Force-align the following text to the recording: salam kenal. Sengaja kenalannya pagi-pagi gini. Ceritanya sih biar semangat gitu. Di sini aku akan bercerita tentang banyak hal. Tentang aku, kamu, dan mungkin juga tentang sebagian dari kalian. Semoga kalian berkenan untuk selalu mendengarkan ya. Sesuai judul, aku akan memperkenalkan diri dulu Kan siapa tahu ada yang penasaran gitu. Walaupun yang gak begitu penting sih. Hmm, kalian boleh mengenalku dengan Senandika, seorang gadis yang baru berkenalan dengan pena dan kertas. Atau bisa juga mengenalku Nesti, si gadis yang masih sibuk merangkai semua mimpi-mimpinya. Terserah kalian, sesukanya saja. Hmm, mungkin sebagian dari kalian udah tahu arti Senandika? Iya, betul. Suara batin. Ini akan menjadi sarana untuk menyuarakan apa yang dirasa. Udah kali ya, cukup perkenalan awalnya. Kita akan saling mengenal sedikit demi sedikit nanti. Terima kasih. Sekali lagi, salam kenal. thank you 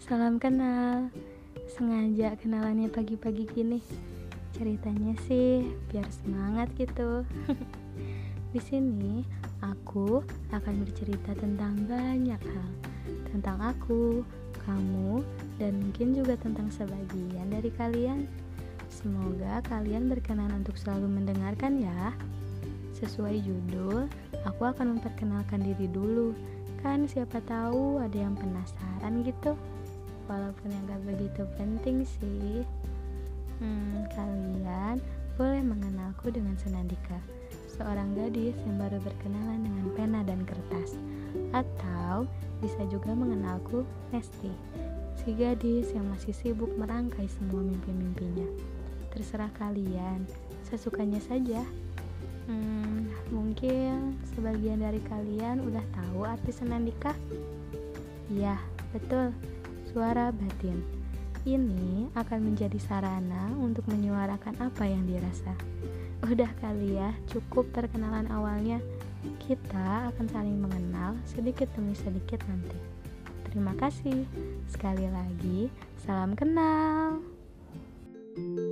salam 0.00 0.40
kenal. 0.40 1.12
Sengaja 1.68 2.32
kenalannya 2.40 2.88
pagi-pagi 2.88 3.44
gini. 3.52 3.84
Ceritanya 4.56 5.12
sih 5.28 5.68
biar 5.92 6.08
semangat 6.08 6.72
gitu. 6.80 7.28
Di 8.56 8.60
sini 8.64 9.20
aku 9.60 10.24
akan 10.56 10.74
bercerita 10.88 11.36
tentang 11.36 11.84
banyak 11.84 12.40
hal. 12.40 12.70
Tentang 13.28 13.60
aku, 13.60 14.24
kamu, 14.64 15.20
dan 15.60 15.76
mungkin 15.76 16.16
juga 16.16 16.40
tentang 16.40 16.72
sebagian 16.72 17.52
dari 17.52 17.68
kalian. 17.76 18.24
Semoga 18.88 19.60
kalian 19.68 20.08
berkenan 20.08 20.48
untuk 20.56 20.80
selalu 20.80 21.20
mendengarkan 21.20 21.76
ya. 21.76 22.16
Sesuai 22.96 23.36
judul, 23.44 24.08
aku 24.48 24.62
akan 24.64 24.96
memperkenalkan 24.96 25.60
diri 25.60 25.92
dulu 25.92 26.32
Kan 26.80 27.04
siapa 27.04 27.44
tahu 27.44 28.00
ada 28.00 28.16
yang 28.16 28.32
penasaran 28.36 29.20
gitu. 29.24 29.52
Walaupun 30.30 30.70
yang 30.70 30.84
gak 30.88 31.02
begitu 31.04 31.42
penting 31.58 32.06
sih. 32.06 32.64
Hmm, 33.60 34.08
kalian 34.16 35.02
boleh 35.36 35.60
mengenalku 35.60 36.32
dengan 36.32 36.56
Senandika, 36.56 37.20
seorang 37.76 38.16
gadis 38.16 38.56
yang 38.64 38.80
baru 38.80 39.00
berkenalan 39.04 39.60
dengan 39.64 39.86
pena 39.92 40.20
dan 40.24 40.44
kertas. 40.48 40.96
Atau 41.52 42.24
bisa 42.60 42.80
juga 42.88 43.12
mengenalku 43.12 43.84
Nesti, 44.12 44.52
si 45.20 45.36
gadis 45.36 45.92
yang 45.92 46.08
masih 46.08 46.32
sibuk 46.32 46.72
merangkai 46.76 47.28
semua 47.28 47.60
mimpi-mimpinya. 47.60 48.48
Terserah 49.12 49.52
kalian, 49.56 50.24
sesukanya 50.68 51.20
saja. 51.20 51.60
Hmm, 52.50 53.14
mungkin 53.30 54.18
sebagian 54.34 54.82
dari 54.82 54.98
kalian 55.06 55.62
udah 55.70 55.86
tahu 55.94 56.26
arti 56.26 56.50
Senandika? 56.50 57.14
Iya, 58.26 58.58
betul. 58.90 59.30
Suara 59.86 60.34
batin. 60.34 60.82
Ini 61.46 62.10
akan 62.18 62.50
menjadi 62.50 62.74
sarana 62.82 63.54
untuk 63.54 63.86
menyuarakan 63.86 64.58
apa 64.58 64.82
yang 64.82 65.06
dirasa. 65.06 65.54
Udah 66.26 66.50
kali 66.58 66.98
ya, 66.98 67.14
cukup 67.30 67.70
perkenalan 67.70 68.26
awalnya. 68.34 68.82
Kita 69.38 70.10
akan 70.10 70.26
saling 70.26 70.58
mengenal 70.58 71.14
sedikit 71.22 71.70
demi 71.78 71.94
sedikit 71.94 72.42
nanti. 72.50 72.76
Terima 73.46 73.78
kasih. 73.78 74.26
Sekali 74.66 75.06
lagi, 75.06 75.70
salam 76.02 76.34
kenal. 76.34 77.22
thank 78.30 78.58
you 78.58 78.69